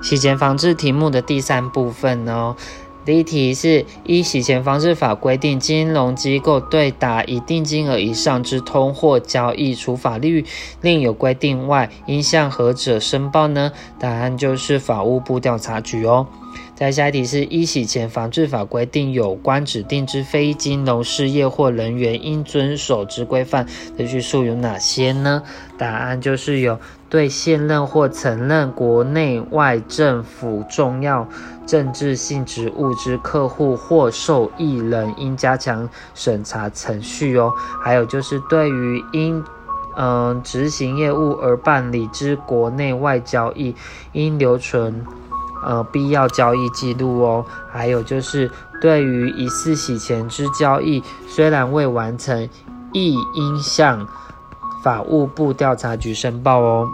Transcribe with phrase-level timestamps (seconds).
[0.00, 2.56] 洗钱防治题目的第三部分哦。
[3.04, 10.44] 第一题是依洗钱防治法规定，金融机构对打一定金额以上之通货交易，除法律
[10.82, 13.72] 另有规定外，应向何者申报呢？
[13.98, 16.26] 答案就是法务部调查局哦。
[16.74, 25.42] 再下一题是依洗钱防治法规定，有关指定之非金融事业或人员应遵守之规范的叙述有哪些呢？
[25.78, 26.78] 答案就是有
[27.10, 31.26] 对现任或曾任国内外政府重要
[31.66, 37.52] 政治性职务之客户或受益人，应加强审查程序哦。
[37.82, 39.42] 还有就是对于因
[39.96, 43.74] 嗯执行业务而办理之国内外交易，
[44.12, 45.04] 应留存。
[45.60, 48.48] 呃，必要交易记录哦，还有就是
[48.80, 52.48] 对于疑似洗钱之交易，虽然未完成，
[52.92, 54.06] 亦应向。
[54.82, 56.88] 法务部调查局申报哦。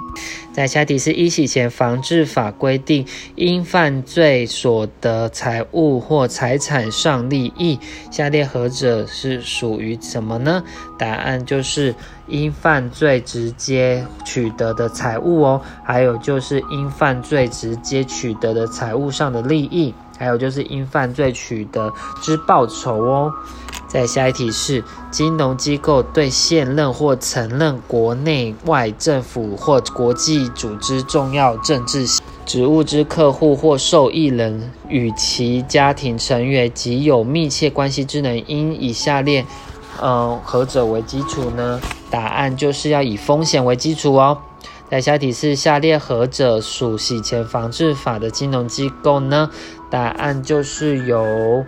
[0.52, 10.62] 在下题是一洗钱防治法规定，因犯罪所得财物或财产上利益，下列何者是属于什么呢？
[10.96, 11.92] 答案就是
[12.28, 21.92] 因犯罪直接取得的财物哦，还有就是因犯罪直接取得的财物上的利益，还有就是因犯罪取得
[22.22, 23.32] 之报酬哦。
[23.94, 32.04] 在下一题是金融机构对现任或曾任国内外政府或国际组织重要政治
[32.44, 39.46] 职务之客户或受益人与其家庭成员及有密切关系之人，应以下列，
[40.02, 41.80] 嗯，何者为基础呢？
[42.10, 44.38] 答案就是要以风险为基础哦。
[44.90, 49.50] 在下一题是下列何者属洗钱防治法的金融机构呢？
[49.88, 51.64] 答案就是由。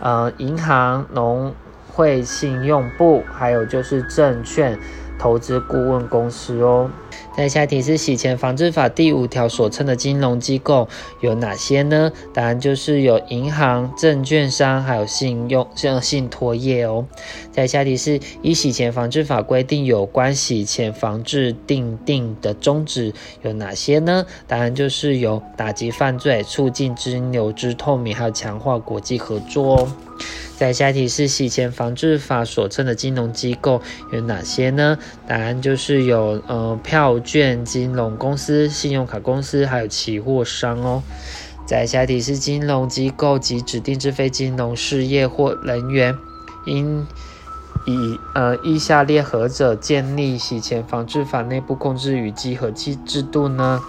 [0.00, 1.54] 呃，银行、农
[1.88, 4.78] 会信用部，还有就是证券
[5.18, 6.90] 投资顾问公司哦。
[7.36, 10.88] 在下题是洗钱防治法第五条所称的金融机构
[11.20, 12.10] 有哪些呢？
[12.32, 17.04] 答案就是有银行、证券商，还有信用像信托业哦。
[17.52, 23.12] 在下题是依洗钱防治法规定有关洗钱防治定定的宗旨
[23.42, 24.24] 有哪些呢？
[24.46, 29.88] 答案就是有打击犯罪、促进金流之透明，还有强化国际合作哦。
[30.56, 34.98] 在下题是洗钱防治法所称的金融机构有哪些呢？
[35.26, 41.02] 答案就是有呃票券金融公司、信用卡公司，还有期货商哦。
[41.66, 46.16] 在下题是金融机构及指定之非金融事业或人员，
[46.64, 47.06] 应
[47.86, 53.82] 以呃以下列何者建立洗钱防治法内部控制与稽核机制度呢？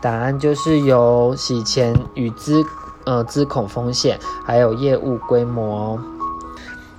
[0.00, 2.64] 答案就是由洗钱与资。
[3.08, 5.98] 呃，资恐风险，还有业务规模。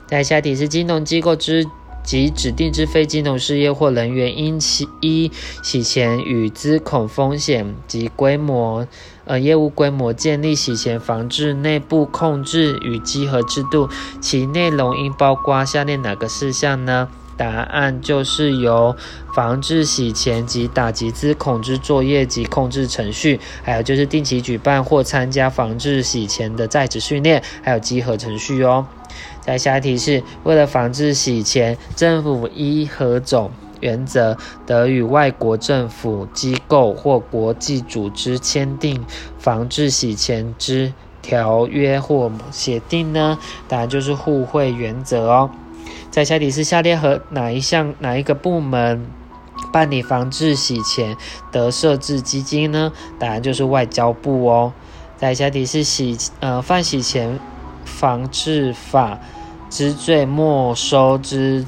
[0.07, 1.67] 在下题是金融机构之
[2.03, 5.31] 及指定之非金融事业或人员，因其一
[5.61, 8.87] 洗钱与资恐风险及规模，
[9.25, 13.87] 呃，业务规模建立洗钱防治内部控制与稽核制度，
[14.19, 17.07] 其内容应包括下列哪个事项呢？
[17.39, 18.93] 答案就是由
[19.33, 28.85] 防治洗钱及打击资恐之作业及控制程序，还有就是定期举办或参加防治洗钱的在职训练，还有集合程序哦。
[29.39, 39.05] 在下一题是为了防治洗钱，政府依何种原则得与外国政府机构或国际组织签订
[39.37, 43.39] 防治洗钱之条约或协定呢？
[43.69, 45.49] 答案就是互惠原则哦。
[46.11, 49.05] 在下题是下列和哪一项哪一个部门
[49.71, 51.15] 办理防治洗钱
[51.51, 52.91] 的设置基金呢？
[53.19, 54.73] 答案就是外交部哦。
[55.17, 57.39] 在下题是洗呃犯洗钱
[57.85, 59.19] 防治法
[59.69, 61.65] 之罪没收之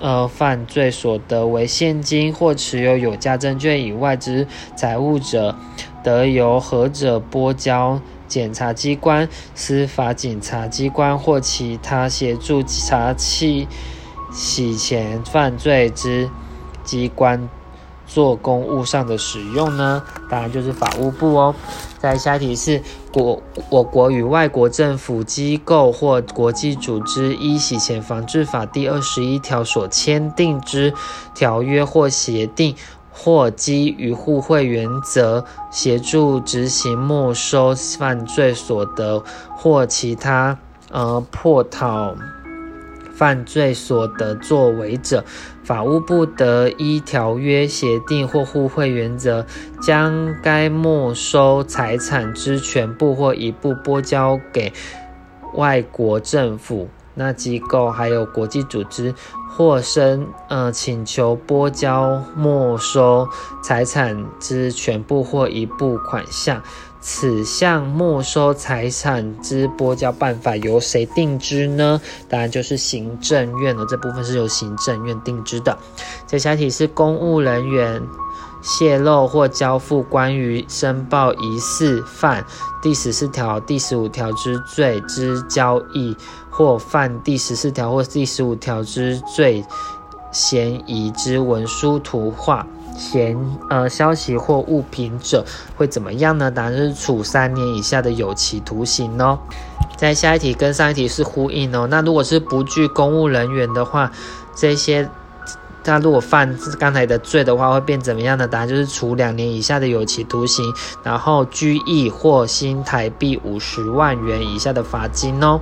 [0.00, 5.56] 呃犯罪所得为现金或持有有价证券以外之财物者，
[6.02, 8.00] 得由何者拨交？
[8.28, 13.66] 检察机关、司法警察机关或其他协助查缉
[14.30, 16.28] 洗钱犯罪之
[16.84, 17.48] 机关
[18.06, 20.02] 做公务上的使用呢？
[20.30, 21.54] 当然就是法务部哦。
[21.98, 22.80] 在下一题是
[23.12, 30.94] 国我国与外国政府机构或国际组织依洗钱防治法第二十一条所签订之
[31.34, 32.76] 条约或协定。
[33.20, 39.24] 或基于互惠原则协助执行没收犯罪所得
[39.56, 40.56] 或其他
[40.92, 42.14] 呃破逃
[43.12, 45.24] 犯罪所得作为者，
[45.64, 49.44] 法务部得依条约、协定或互惠原则，
[49.82, 54.72] 将该没收财产之全部或一部拨交给
[55.54, 56.88] 外国政府。
[57.18, 59.12] 那机构还有国际组织
[59.50, 63.28] 获申呃请求拨交没收
[63.62, 66.62] 财产之全部或一部款项。
[67.00, 72.00] 此项没收财产之拨交办法由谁定之呢？
[72.28, 73.86] 当然就是行政院了。
[73.86, 75.78] 这部分是由行政院定之的。
[76.26, 78.02] 接下来是公务人员
[78.60, 82.44] 泄露或交付关于申报疑似犯
[82.82, 86.16] 第十四条、第十五条之罪之交易，
[86.58, 89.64] 或犯第十四条或第十五条之罪
[90.32, 92.66] 嫌疑之文书、图画。
[92.96, 93.38] 嫌
[93.70, 95.44] 呃消息或物品者
[95.76, 96.50] 会怎么样呢？
[96.50, 99.38] 答案是处三年以下的有期徒刑哦。
[99.96, 101.86] 在下一题跟上一题是呼应哦。
[101.88, 104.10] 那如果是不具公务人员的话，
[104.56, 105.08] 这些
[105.84, 108.48] 他如果犯刚才的罪的话，会变怎么样呢？
[108.48, 110.74] 答案就是处两年以下的有期徒刑，
[111.04, 115.60] 然后拘役或新台币五十万元以下的罚金哦。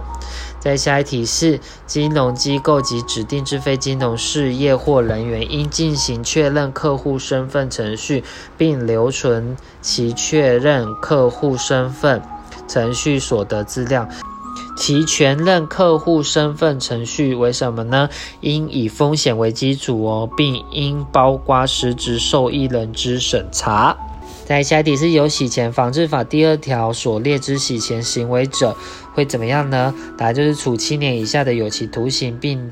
[0.66, 8.24] 在下一题是：金融机构及指定之非金融事业或人员应进行确认客户身份程序，
[8.58, 12.20] 并留存其确认客户身份
[12.66, 14.08] 程序所得资料。
[14.76, 18.08] 其全认客户身份程序为什么呢？
[18.40, 23.96] 应以风险为基础哦，并应包括实质受益人之审查。
[24.46, 28.76] 在下一题是有洗钱防治法第二条所列之洗钱行为者
[29.12, 29.92] 会怎么样呢？
[30.16, 32.70] 答案就是处七年以下的有期徒刑，并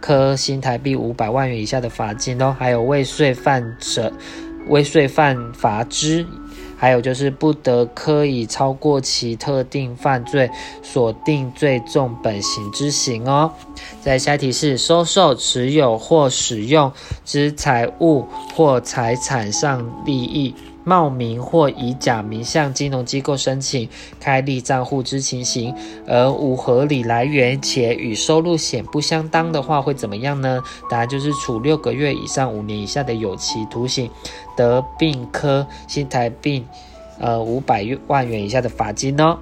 [0.00, 2.56] 科新台币五百万元以下的罚金哦。
[2.58, 4.12] 还有未遂犯者，
[4.66, 6.26] 未遂犯罚之，
[6.76, 10.50] 还有就是不得科以超过其特定犯罪
[10.82, 13.52] 所定最重本刑之刑哦。
[14.00, 16.92] 在下一题是收受、持有或使用
[17.24, 18.26] 之财物
[18.56, 20.52] 或财产上利益。
[20.84, 23.88] 冒名或以假名向金融机构申请
[24.18, 25.74] 开立账户之情形，
[26.06, 30.60] 而无合理来源且与收入显不相当的话，会怎么样呢？
[30.90, 34.10] 答案就是处六个月以上五年以下的有期徒刑，
[34.56, 36.64] 得并科新台币
[37.18, 39.38] 呃五百万元以下的罚金哦。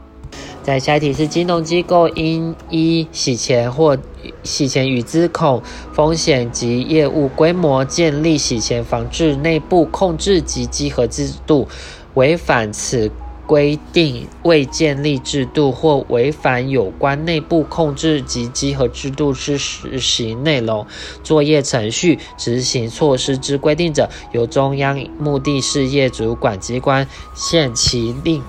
[0.62, 3.96] 在下一题是金融机构因依洗钱或
[4.42, 5.62] 洗钱与资恐
[5.92, 11.68] 风险及业务规模建立洗钱防治内部控制及稽核制度，
[12.14, 13.10] 违反此
[13.46, 20.86] 规定未建立制度或违反有关内部控制及稽核制度之实行内容、
[21.24, 28.40] 作业程序、执行措施之规定者，由中央目的事业主管机关限期令。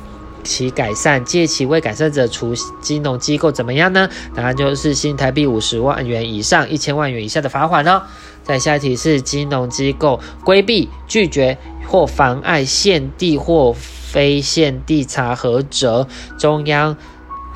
[0.44, 4.10] 其改善，借其未改善者，除金融机构怎么样呢？
[4.36, 8.04] 答案就是新台币五十万元以上一千万元以下的罚款哦。
[8.44, 11.58] 在下一题是金融机构规避、拒绝
[11.88, 16.08] 或妨碍现地或非现地查核者，
[16.40, 16.98] 中央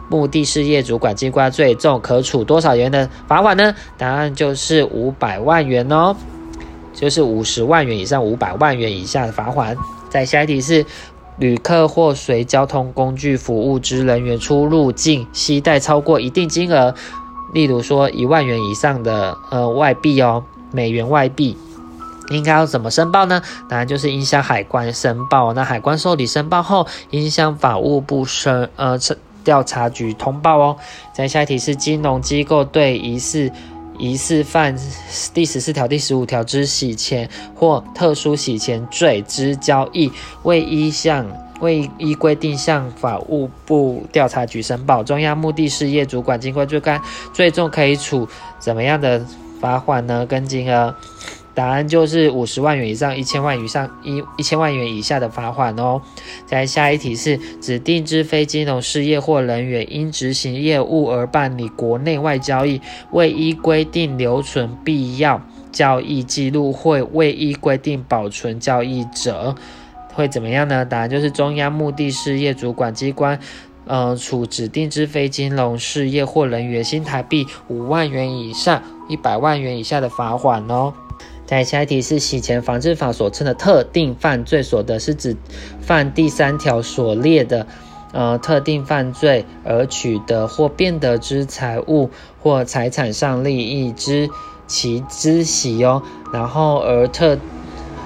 [0.10, 3.74] 目的是业主管机关最重可处多少元的罚款呢？
[3.98, 6.16] 答案就是五百万元哦，
[6.94, 9.76] 就是五十万元以上五百万元以下的罚款。
[10.10, 10.86] 在下一题是。
[11.38, 16.96] 旅客或随交通工具服务之人员出入境携带超过一定金额，
[17.54, 21.58] 例如说一万元以上的呃外币哦，美元外币，
[22.30, 23.42] 应该要怎么申报呢？
[23.68, 25.54] 当然就是应向海关申报。
[25.54, 28.98] 那海关受理申报后，应向法务部申呃
[29.44, 30.78] 调查局通报哦。
[31.14, 33.52] 再下一题是金融机构对疑似。
[33.98, 34.76] 疑似犯
[35.34, 40.12] 第十四条、第十五条之洗钱或特殊洗钱罪之交易，
[40.44, 41.26] 未依向
[41.62, 47.00] 未依规定向法务部调查局申报，中央目的事业主管机关最高
[47.34, 48.28] 最终可以处
[48.60, 49.26] 怎么样的
[49.62, 50.26] 罚款呢？
[50.26, 50.94] 跟金额？
[51.56, 56.02] 答案就是五十万元以上一千万以上一一千万元以下的罚款哦。
[56.46, 62.82] 再下一题是指定之非金融事业或人员因执行业务而办理国内外交易，
[63.12, 69.56] 未依规定留存必要交易记录或未依规定保存交易者，
[70.14, 70.84] 会怎么样呢？
[70.84, 73.40] 答案就是中央目的事业主管机关，
[73.86, 80.94] 呃，处指定之非金融事业或人员新台币五万元以上一百万元以下的罚款哦。
[81.46, 85.38] 在下一题是洗钱防治法所称的特定犯罪所得，是指
[85.80, 87.68] 犯第三条所列的
[88.14, 92.10] 呃特定犯罪而取得或变得之财物
[92.42, 94.28] 或财产上利益之
[94.66, 96.02] 其孳息哦。
[96.34, 97.38] 然后而特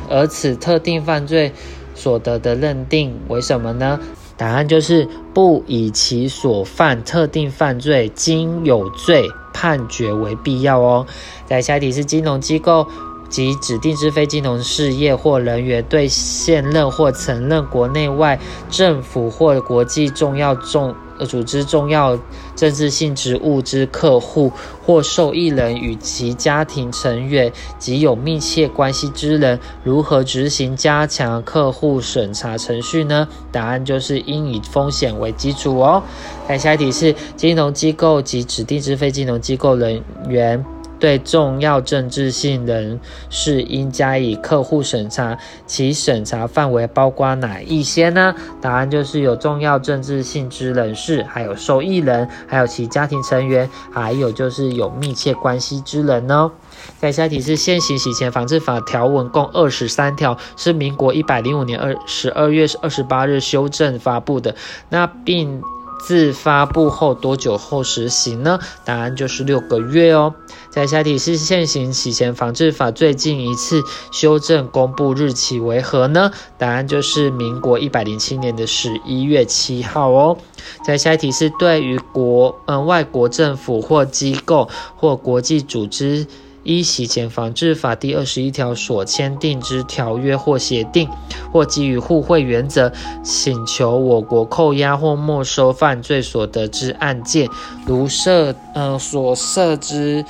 [0.10, 1.54] 而此特定犯罪
[1.96, 4.00] 所得的认定为什么呢？
[4.36, 11.06] 答案就是不以其所犯特定犯罪经有罪判决为必要哦。
[11.46, 12.88] 在下一题是金融机构。
[13.30, 20.96] 及指定之非金融事业或人员对现任或曾任国内外政府或国际重要重
[21.28, 22.18] 组织重要
[22.56, 24.54] 政治性职务之客户
[24.86, 33.28] 或受益人与其家庭成员及有密切关系之人，如何执行加强客户审查程序呢？
[33.52, 36.02] 答案就是应以风险为基础哦。
[36.48, 40.64] 看下一题是金融机构及指定之非金融机构人员。
[41.00, 48.36] 对重要政治性人士应加以客户审查，其审查范围包括哪一些呢？
[48.62, 56.52] 答案就是有重要政治性之人士，还有受益人，还有其家庭成员，还有就是有密切关系之人哦。
[57.00, 64.56] 在下题是现行洗钱防治法条文共二十三条，是民国一百零五年二十二月二十八日修正发布的，
[64.90, 65.62] 那并。
[66.00, 68.60] 自发布后多久后实行呢？
[68.86, 70.34] 答案就是六个月哦。
[70.70, 76.32] 在下题是现行洗钱防治法最近一次修正公布日期为何呢？
[76.58, 80.38] 答案就是民国一百零七年的十一月七号哦。
[80.86, 86.26] 在下题是对于国嗯外国政府或机构或国际组织。
[86.64, 91.10] 依洗钱防治法第二十一条所签订之条约或协定，
[91.52, 92.92] 或基于互惠原则，
[93.24, 97.50] 请求我国扣押或没收犯罪所得之案件，
[97.86, 100.24] 如涉呃所涉之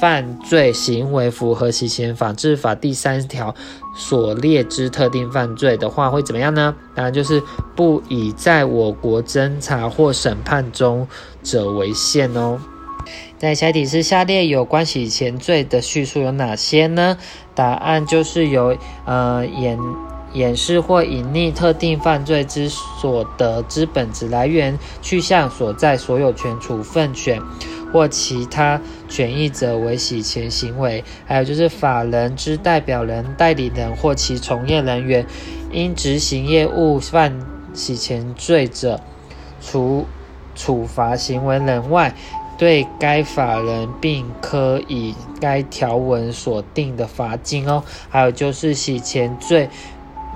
[0.00, 3.54] 犯罪行为符合洗钱防治法第三条
[3.96, 6.74] 所列之特定犯罪的话，会怎么样呢？
[6.94, 7.42] 当然就是
[7.74, 11.08] 不以在我国侦查或审判中
[11.42, 12.58] 者为限哦。
[13.38, 17.18] 在下题是下列有关洗钱罪的叙述有哪些呢？
[17.54, 19.78] 答案就是有呃掩
[20.32, 27.40] 掩饰或隐匿特定犯罪之所得之本质来源、去向、所在、所有权、处分权
[27.92, 31.04] 或其他权益者为洗钱行为。
[31.24, 35.24] 还有就是法人之代表人、代理人或其从业人员
[35.72, 37.40] 因执行业务犯
[37.72, 39.00] 洗钱罪者，
[39.62, 40.04] 除
[40.54, 42.14] 处罚行为人外。
[42.58, 47.82] 对该法人，并科以该条文所定的罚金哦。
[48.08, 49.68] 还有就是洗钱罪，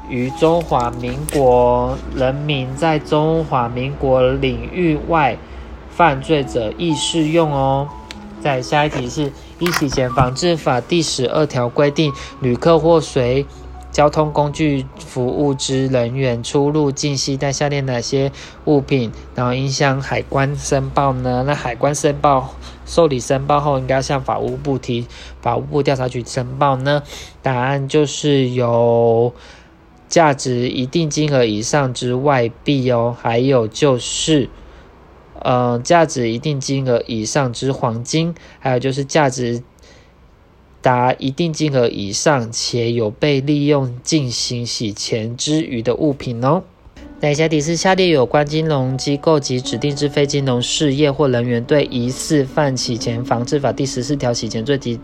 [0.08, 5.36] 于中华民国人民在中华民国领域外
[5.90, 7.88] 犯罪者亦适用哦。
[8.42, 13.44] 在下一题是《一洗钱防治法》第十二条规定，旅客或随。
[13.92, 18.30] 交通工具服务之人员出入境携带下列哪些
[18.64, 21.42] 物品，然后应向海关申报呢？
[21.46, 22.54] 那海关申报
[22.86, 25.06] 受理申报后，应该向法务部提
[25.40, 27.02] 法务部调查局申报呢？
[27.42, 29.32] 答案就是有
[30.08, 34.48] 价值一定金额以上之外币哦，还有就是，
[35.40, 39.62] 呃，价值一定金额以上之黄金，还有就是价值。
[40.82, 46.62] 达一定金额以上且有被利用进行洗钱之余的物品哦。
[47.22, 54.98] 那下题是下列有关金融机构及指定之非金融事业或人员对疑似犯洗钱防治法第十四条洗钱罪及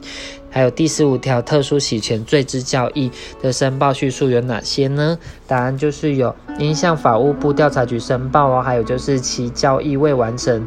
[0.48, 3.10] 还有第十五条特殊洗钱罪之交易
[3.42, 5.18] 的申报叙述有哪些呢？
[5.46, 10.66] 答案就是有应向法务部调查局申报哦，还有就是其交易未完成。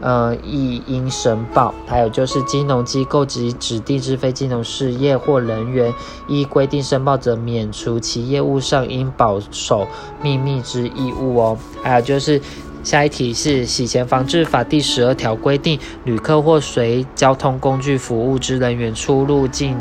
[0.00, 1.74] 呃，亦应申报。
[1.86, 5.92] 还有就是金融机构及指定之非金融事业或人员，
[6.28, 9.86] 依规定申报者，免除其业务上应保守
[10.22, 11.58] 秘密之义务哦。
[11.82, 12.40] 还有就是。
[12.84, 19.74] 下一题是《洗钱防治法》第十二条规定，旅客或随交通工具服务之人员出入境，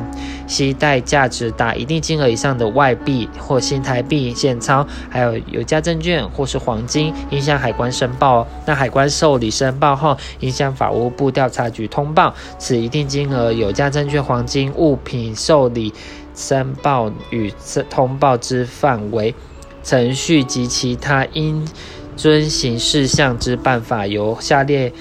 [0.47, 8.47] 携带价值达一定金额以上的外币或新台币现钞，还有有价证券或是黄金，应向海关申报。
[8.65, 15.93] 那海关受理申报后，应向法务部调查局通报此一定金额有价证券、黄金物品受理
[16.33, 17.53] 申报与
[17.89, 19.35] 通报之范围、
[19.83, 21.67] 程序及其他应。
[22.15, 24.91] 遵行事项之办法由下列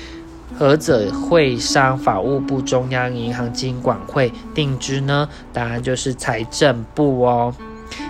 [0.59, 5.29] 何者会商法务部、中央银行、金管会定之呢？
[5.53, 7.55] 答案就是财政部哦。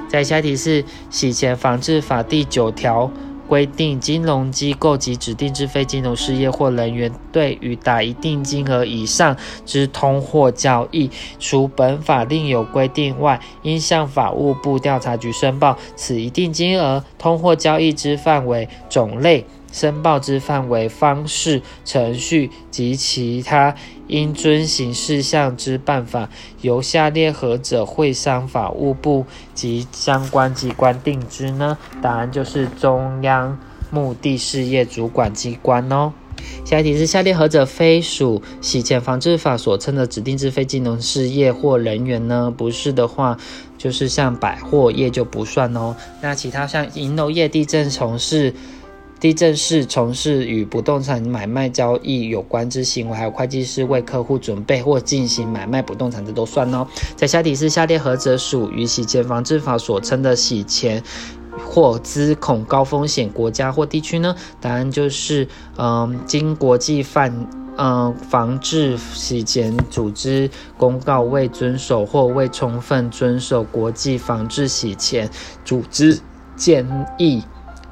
[0.08, 3.10] 在下题是洗钱防治法第九条。
[3.52, 19.44] 规定金融机构及指定之非金融事业或人员，对于达一定金额以上之通货交易，除本法另有规定外，应向法务部调查局申报此一定金额通货交易之范围、种类。
[19.72, 23.74] 申报之范围、方式、程序及其他
[24.06, 26.28] 应遵行事项之办法，
[26.60, 29.24] 由下列何者会商法务部
[29.54, 31.78] 及相关机关定之呢？
[32.02, 33.58] 答案就是中央
[33.90, 36.12] 目的事业主管机关哦。
[36.64, 42.52] 下一题是下列何者非属洗钱防治法所称的指定之非金融事业或人员呢？
[42.54, 43.38] 不是的话，
[43.78, 45.96] 就是像百货业就不算哦。
[46.20, 48.52] 那其他像银楼业、地震从事。
[49.22, 56.84] 地震是从事与不动产买卖交易有关之行为，还有会计师为客户准备或进行买卖不动产的都算哦。
[57.14, 61.00] 在下题是下列何者属于洗钱防治法所称的洗钱？
[61.64, 64.34] 或资恐高风险国家或地区呢？
[64.60, 65.46] 答案就是，
[65.78, 67.32] 嗯，经国际犯，
[67.76, 75.30] 嗯，防治洗钱组织公告未遵守或未充分遵守国际防治洗钱
[75.64, 76.18] 组织
[76.56, 76.84] 建
[77.18, 77.40] 议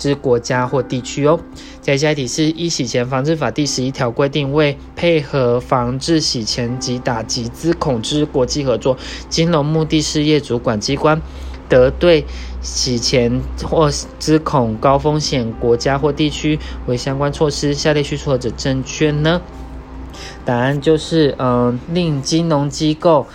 [0.00, 1.38] 之国家或地区哦。
[1.80, 8.96] 在下一题是一洗钱防治法第十一条规定，为配合防治洗钱及打击资恐之国际合作，
[9.28, 11.22] 金融目的事业主管机关。
[11.68, 12.24] 得对
[12.60, 13.88] 洗钱或
[14.18, 19.40] 资恐高风险国家或地区为相关措施，下列叙述者正确呢？
[20.44, 23.28] 答案就是，嗯，令金融机构，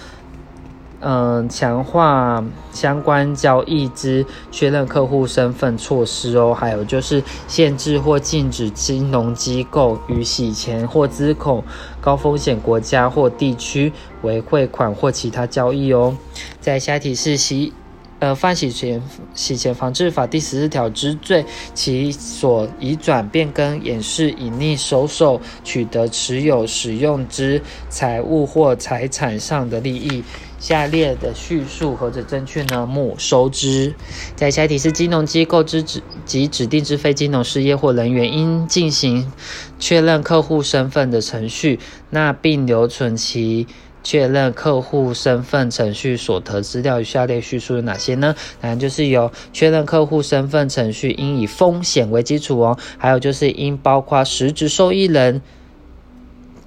[1.07, 6.51] 嗯，强化相关交易之确认客户身份措施哦。
[6.51, 11.63] 还有就是限制或禁止金融机构与洗钱或资恐
[12.01, 13.93] 高风险国家或地区
[14.23, 16.17] 为汇款或其他交易哦。
[16.59, 17.71] 在下题是洗。
[18.19, 30.23] 呃，犯洗钱洗钱防治法第十四条之罪，其所移转、变更、掩饰、隐匿、收受、取得、持有、使用之财物或财产上的利益，
[30.65, 32.87] 下列的叙述何者正确呢？
[32.87, 33.93] 没收之。
[34.35, 39.31] 在下一题是金融机构之指及指定之非金融事业或人员，应进行
[39.77, 41.79] 确认客户身份的程序，
[42.09, 43.67] 那并留存其。
[44.01, 48.35] 确认客户身份程序所得资料下列叙述有哪些呢？
[48.61, 55.41] 答案就是由确认客户身份程序应以风险为基础哦，还有就是应包括实质受益人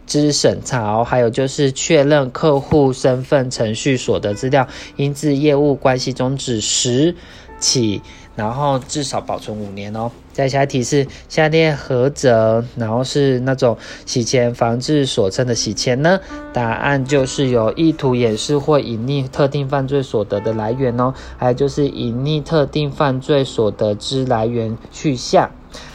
[0.09, 7.15] 之审查哦，还有就是确认客户身份程序所得资料应自业务关系终止时
[7.61, 8.03] 起。
[8.35, 10.13] 然后至少保存五年哦。
[10.33, 16.21] 再下一题是下列何者，然后是那种洗钱防治所称的洗钱呢？
[16.53, 25.51] 答案就是有意图掩饰或隐匿特定犯罪所得的来源哦，还有就是隐匿特定犯罪所得之来源去向，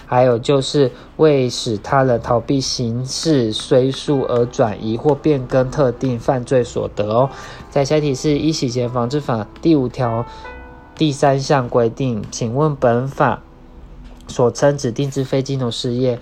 [0.05, 7.29] 还有就是为使他人逃避刑事追诉而转移或变更特定犯罪所得哦。
[7.69, 10.25] 再下一题是《一洗钱防治法》第五条。
[10.95, 13.41] 第三项规定，请问本法
[14.27, 16.19] 所称指定之非金融事业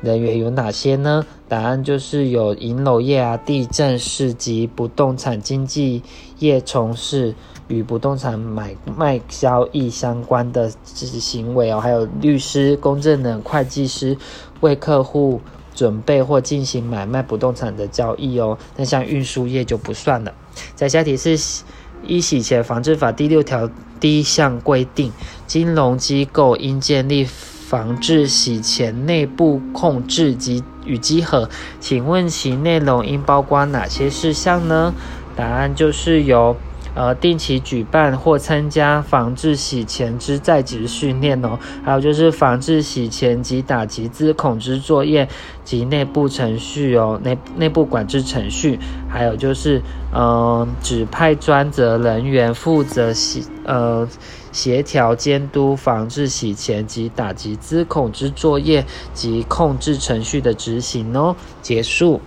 [0.00, 1.24] 人员有哪些呢？
[1.48, 6.02] 答案就是有银楼业啊、地震市及不动产经纪
[6.40, 7.36] 业从事
[7.68, 14.16] 与不动产买卖交易相关的行为哦，还有律师、公证人、会计师
[14.60, 15.40] 为客户
[15.74, 18.58] 准备或进行买卖不动产的交易哦。
[18.76, 20.32] 那像运输业就不算了。
[20.74, 21.64] 在下题是。
[22.06, 25.10] 一洗钱防治法第六条第一项规定，
[25.46, 31.48] 金融机构应建立防治洗钱内部控制及与稽核，
[31.80, 34.92] 请问其内容应包括哪些事项呢？
[35.34, 36.54] 答案就是由。
[36.94, 45.28] 呃，定期举办或参加防治洗钱之在职训练哦，还有就是防治洗钱及打击资恐之作业
[45.64, 48.78] 及内部程序哦，内内部管制程序，
[49.08, 49.82] 还有就是，
[50.14, 54.06] 嗯，指派专责人员负责洗呃
[54.52, 62.20] 协调监督防治洗钱及打击资恐之作业及控制程序的执行哦，结束。